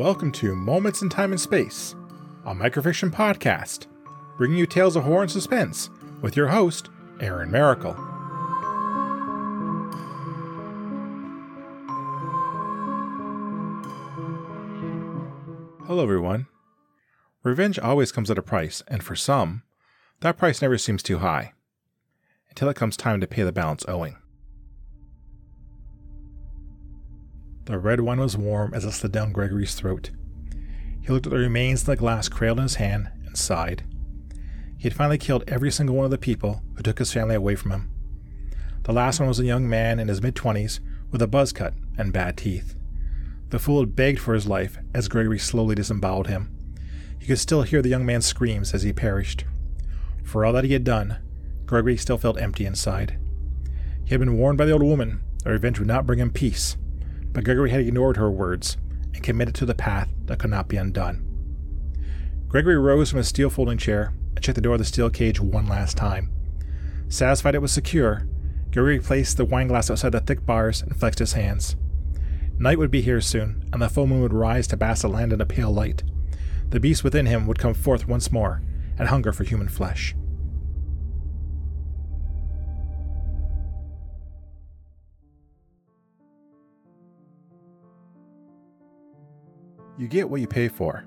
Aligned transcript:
Welcome 0.00 0.32
to 0.32 0.56
Moments 0.56 1.02
in 1.02 1.10
Time 1.10 1.30
and 1.30 1.38
Space, 1.38 1.94
a 2.46 2.54
microfiction 2.54 3.10
podcast, 3.10 3.86
bringing 4.38 4.56
you 4.56 4.64
tales 4.64 4.96
of 4.96 5.04
horror 5.04 5.20
and 5.20 5.30
suspense 5.30 5.90
with 6.22 6.36
your 6.36 6.48
host, 6.48 6.88
Aaron 7.20 7.50
Maracle. 7.50 7.94
Hello, 15.86 16.02
everyone. 16.02 16.46
Revenge 17.42 17.78
always 17.78 18.10
comes 18.10 18.30
at 18.30 18.38
a 18.38 18.42
price, 18.42 18.82
and 18.88 19.04
for 19.04 19.14
some, 19.14 19.64
that 20.20 20.38
price 20.38 20.62
never 20.62 20.78
seems 20.78 21.02
too 21.02 21.18
high 21.18 21.52
until 22.48 22.70
it 22.70 22.76
comes 22.76 22.96
time 22.96 23.20
to 23.20 23.26
pay 23.26 23.42
the 23.42 23.52
balance 23.52 23.84
owing. 23.86 24.16
The 27.70 27.78
red 27.78 28.00
wine 28.00 28.18
was 28.18 28.36
warm 28.36 28.74
as 28.74 28.84
it 28.84 28.90
slid 28.90 29.12
down 29.12 29.30
Gregory's 29.30 29.76
throat. 29.76 30.10
He 31.02 31.12
looked 31.12 31.26
at 31.26 31.30
the 31.30 31.38
remains 31.38 31.82
of 31.82 31.86
the 31.86 31.94
glass 31.94 32.28
cradled 32.28 32.58
in 32.58 32.64
his 32.64 32.74
hand 32.74 33.10
and 33.24 33.38
sighed. 33.38 33.84
He 34.76 34.88
had 34.88 34.94
finally 34.96 35.18
killed 35.18 35.44
every 35.46 35.70
single 35.70 35.94
one 35.94 36.04
of 36.04 36.10
the 36.10 36.18
people 36.18 36.64
who 36.74 36.82
took 36.82 36.98
his 36.98 37.12
family 37.12 37.36
away 37.36 37.54
from 37.54 37.70
him. 37.70 37.90
The 38.82 38.92
last 38.92 39.20
one 39.20 39.28
was 39.28 39.38
a 39.38 39.44
young 39.44 39.68
man 39.68 40.00
in 40.00 40.08
his 40.08 40.20
mid 40.20 40.34
twenties 40.34 40.80
with 41.12 41.22
a 41.22 41.28
buzz 41.28 41.52
cut 41.52 41.74
and 41.96 42.12
bad 42.12 42.36
teeth. 42.36 42.74
The 43.50 43.60
fool 43.60 43.78
had 43.78 43.94
begged 43.94 44.18
for 44.18 44.34
his 44.34 44.48
life 44.48 44.76
as 44.92 45.06
Gregory 45.06 45.38
slowly 45.38 45.76
disemboweled 45.76 46.26
him. 46.26 46.50
He 47.20 47.28
could 47.28 47.38
still 47.38 47.62
hear 47.62 47.82
the 47.82 47.88
young 47.88 48.04
man's 48.04 48.26
screams 48.26 48.74
as 48.74 48.82
he 48.82 48.92
perished. 48.92 49.44
For 50.24 50.44
all 50.44 50.54
that 50.54 50.64
he 50.64 50.72
had 50.72 50.82
done, 50.82 51.18
Gregory 51.66 51.96
still 51.96 52.18
felt 52.18 52.40
empty 52.40 52.66
inside. 52.66 53.16
He 54.02 54.10
had 54.10 54.18
been 54.18 54.38
warned 54.38 54.58
by 54.58 54.64
the 54.64 54.72
old 54.72 54.82
woman 54.82 55.22
that 55.44 55.50
revenge 55.50 55.78
would 55.78 55.86
not 55.86 56.04
bring 56.04 56.18
him 56.18 56.32
peace, 56.32 56.76
but 57.32 57.44
Gregory 57.44 57.70
had 57.70 57.80
ignored 57.80 58.16
her 58.16 58.30
words 58.30 58.76
and 59.14 59.22
committed 59.22 59.54
to 59.56 59.66
the 59.66 59.74
path 59.74 60.08
that 60.26 60.38
could 60.38 60.50
not 60.50 60.68
be 60.68 60.76
undone. 60.76 61.26
Gregory 62.48 62.78
rose 62.78 63.10
from 63.10 63.18
his 63.18 63.28
steel 63.28 63.50
folding 63.50 63.78
chair 63.78 64.12
and 64.34 64.44
checked 64.44 64.56
the 64.56 64.60
door 64.60 64.74
of 64.74 64.78
the 64.78 64.84
steel 64.84 65.10
cage 65.10 65.40
one 65.40 65.66
last 65.66 65.96
time. 65.96 66.30
Satisfied 67.08 67.54
it 67.54 67.62
was 67.62 67.72
secure, 67.72 68.26
Gregory 68.72 69.00
placed 69.00 69.36
the 69.36 69.44
wine 69.44 69.68
glass 69.68 69.90
outside 69.90 70.12
the 70.12 70.20
thick 70.20 70.46
bars 70.46 70.82
and 70.82 70.98
flexed 70.98 71.18
his 71.18 71.32
hands. 71.32 71.76
Night 72.58 72.78
would 72.78 72.90
be 72.90 73.00
here 73.00 73.20
soon, 73.20 73.64
and 73.72 73.80
the 73.80 73.88
full 73.88 74.06
moon 74.06 74.20
would 74.20 74.32
rise 74.32 74.66
to 74.68 74.76
bask 74.76 75.02
the 75.02 75.08
land 75.08 75.32
in 75.32 75.40
a 75.40 75.46
pale 75.46 75.72
light. 75.72 76.02
The 76.68 76.78
beast 76.78 77.02
within 77.02 77.26
him 77.26 77.46
would 77.46 77.58
come 77.58 77.74
forth 77.74 78.06
once 78.06 78.30
more 78.30 78.62
and 78.98 79.08
hunger 79.08 79.32
for 79.32 79.44
human 79.44 79.68
flesh. 79.68 80.14
You 90.00 90.08
get 90.08 90.30
what 90.30 90.40
you 90.40 90.46
pay 90.46 90.68
for. 90.68 91.04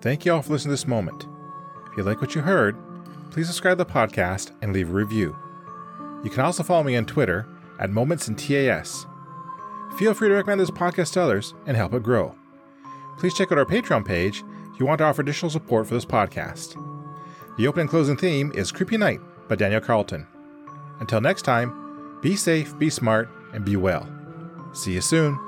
Thank 0.00 0.24
you 0.24 0.32
all 0.32 0.40
for 0.40 0.52
listening 0.52 0.68
to 0.68 0.74
this 0.74 0.86
moment. 0.86 1.26
If 1.90 1.96
you 1.96 2.04
like 2.04 2.20
what 2.20 2.36
you 2.36 2.40
heard, 2.40 2.76
please 3.32 3.48
subscribe 3.48 3.78
to 3.78 3.84
the 3.84 3.90
podcast 3.90 4.52
and 4.62 4.72
leave 4.72 4.90
a 4.90 4.92
review. 4.92 5.36
You 6.22 6.30
can 6.30 6.44
also 6.44 6.62
follow 6.62 6.84
me 6.84 6.94
on 6.94 7.04
Twitter 7.04 7.48
at 7.80 7.90
Moments 7.90 8.28
in 8.28 8.36
TAS. 8.36 9.06
Feel 9.98 10.14
free 10.14 10.28
to 10.28 10.36
recommend 10.36 10.60
this 10.60 10.70
podcast 10.70 11.14
to 11.14 11.22
others 11.22 11.54
and 11.66 11.76
help 11.76 11.94
it 11.94 12.04
grow. 12.04 12.32
Please 13.18 13.34
check 13.34 13.50
out 13.50 13.58
our 13.58 13.64
Patreon 13.64 14.06
page 14.06 14.44
if 14.72 14.78
you 14.78 14.86
want 14.86 14.98
to 14.98 15.04
offer 15.04 15.22
additional 15.22 15.50
support 15.50 15.88
for 15.88 15.94
this 15.94 16.06
podcast. 16.06 16.80
The 17.56 17.66
opening 17.66 17.82
and 17.82 17.90
closing 17.90 18.16
theme 18.16 18.52
is 18.54 18.70
Creepy 18.70 18.98
Night 18.98 19.18
by 19.48 19.56
Daniel 19.56 19.80
Carlton. 19.80 20.28
Until 21.00 21.20
next 21.20 21.42
time, 21.42 22.20
be 22.22 22.36
safe, 22.36 22.78
be 22.78 22.88
smart, 22.88 23.28
and 23.52 23.64
be 23.64 23.74
well. 23.74 24.08
See 24.74 24.92
you 24.92 25.00
soon. 25.00 25.40